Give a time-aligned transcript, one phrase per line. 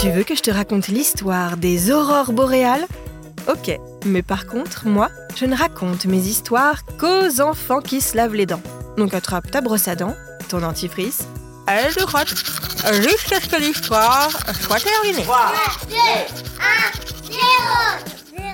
[0.00, 2.86] Tu veux que je te raconte l'histoire des aurores boréales?
[3.48, 8.34] Ok, mais par contre, moi, je ne raconte mes histoires qu'aux enfants qui se lavent
[8.34, 8.62] les dents.
[8.96, 10.16] Donc attrape ta brosse à dents,
[10.48, 11.24] ton dentifrice,
[11.66, 14.30] elle te frotte, jusqu'à ce que l'histoire
[14.60, 15.22] soit terminée.
[15.22, 15.52] 3,
[15.88, 15.98] 2, 1,
[17.30, 17.40] 0,
[18.38, 18.46] 0.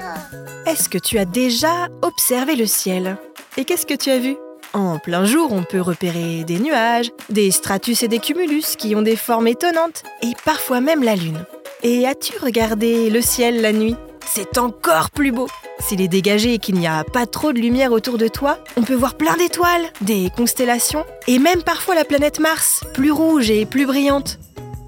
[0.66, 3.18] Est-ce que tu as déjà observé le ciel?
[3.56, 4.36] Et qu'est-ce que tu as vu?
[4.74, 9.02] En plein jour, on peut repérer des nuages, des stratus et des cumulus qui ont
[9.02, 11.44] des formes étonnantes, et parfois même la lune.
[11.82, 13.96] Et as-tu regardé le ciel la nuit?
[14.26, 15.48] C'est encore plus beau
[15.80, 18.82] S'il est dégagé et qu'il n'y a pas trop de lumière autour de toi, on
[18.82, 23.66] peut voir plein d'étoiles, des constellations, et même parfois la planète Mars, plus rouge et
[23.66, 24.38] plus brillante.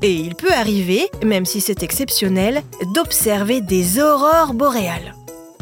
[0.03, 2.63] Et il peut arriver, même si c'est exceptionnel,
[2.95, 5.15] d'observer des aurores boréales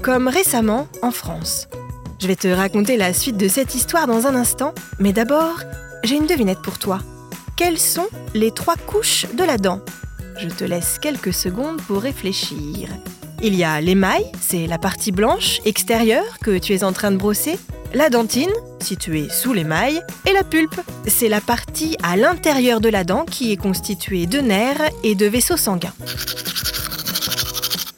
[0.02, 1.68] comme récemment en France.
[2.22, 5.58] Je vais te raconter la suite de cette histoire dans un instant, mais d'abord,
[6.04, 7.00] j'ai une devinette pour toi.
[7.56, 9.80] Quelles sont les trois couches de la dent?
[10.38, 12.90] Je te laisse quelques secondes pour réfléchir.
[13.42, 17.16] Il y a l'émail, c'est la partie blanche extérieure que tu es en train de
[17.16, 17.58] brosser,
[17.92, 23.02] la dentine, située sous l'émail, et la pulpe, c'est la partie à l'intérieur de la
[23.02, 25.94] dent qui est constituée de nerfs et de vaisseaux sanguins.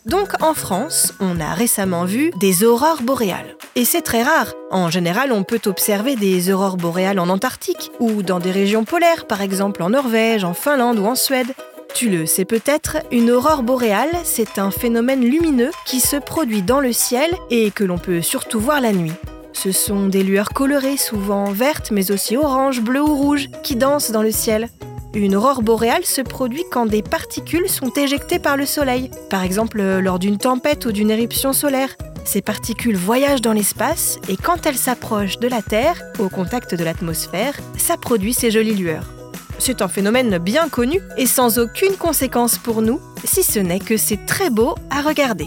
[0.07, 3.55] Donc en France, on a récemment vu des aurores boréales.
[3.77, 4.55] Et c'est très rare.
[4.71, 9.27] En général, on peut observer des aurores boréales en Antarctique ou dans des régions polaires,
[9.27, 11.53] par exemple en Norvège, en Finlande ou en Suède.
[11.93, 16.81] Tu le sais peut-être, une aurore boréale, c'est un phénomène lumineux qui se produit dans
[16.81, 19.13] le ciel et que l'on peut surtout voir la nuit.
[19.53, 24.13] Ce sont des lueurs colorées, souvent vertes mais aussi oranges, bleues ou rouges, qui dansent
[24.13, 24.69] dans le ciel.
[25.15, 29.83] Une aurore boréale se produit quand des particules sont éjectées par le Soleil, par exemple
[29.83, 31.97] lors d'une tempête ou d'une éruption solaire.
[32.25, 36.83] Ces particules voyagent dans l'espace et quand elles s'approchent de la Terre, au contact de
[36.83, 39.11] l'atmosphère, ça produit ces jolies lueurs.
[39.59, 43.97] C'est un phénomène bien connu et sans aucune conséquence pour nous, si ce n'est que
[43.97, 45.47] c'est très beau à regarder.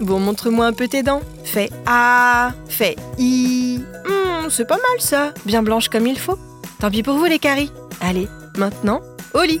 [0.00, 1.20] Bon, montre-moi un peu tes dents.
[1.44, 3.80] Fais A, fais I.
[4.06, 6.38] Hmm, c'est pas mal ça, bien blanche comme il faut.
[6.80, 7.70] Tant pis pour vous les caries.
[8.00, 9.00] Allez, maintenant,
[9.34, 9.60] au lit.